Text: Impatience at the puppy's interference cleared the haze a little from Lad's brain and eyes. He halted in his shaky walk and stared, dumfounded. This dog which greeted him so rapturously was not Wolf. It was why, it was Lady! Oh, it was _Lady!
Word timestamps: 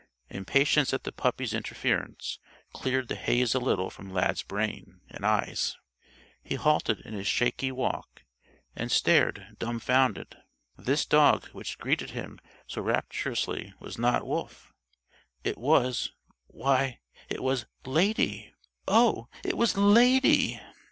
Impatience 0.31 0.95
at 0.95 1.03
the 1.03 1.11
puppy's 1.11 1.53
interference 1.53 2.39
cleared 2.73 3.07
the 3.07 3.15
haze 3.15 3.53
a 3.53 3.59
little 3.59 3.91
from 3.91 4.11
Lad's 4.11 4.41
brain 4.41 4.99
and 5.11 5.23
eyes. 5.23 5.77
He 6.41 6.55
halted 6.55 7.01
in 7.01 7.13
his 7.13 7.27
shaky 7.27 7.71
walk 7.71 8.23
and 8.75 8.91
stared, 8.91 9.55
dumfounded. 9.59 10.37
This 10.75 11.05
dog 11.05 11.49
which 11.49 11.77
greeted 11.77 12.09
him 12.09 12.39
so 12.65 12.81
rapturously 12.81 13.75
was 13.79 13.99
not 13.99 14.25
Wolf. 14.25 14.73
It 15.43 15.59
was 15.59 16.11
why, 16.47 17.01
it 17.29 17.43
was 17.43 17.67
Lady! 17.85 18.55
Oh, 18.87 19.27
it 19.43 19.55
was 19.55 19.73
_Lady! 19.75 20.59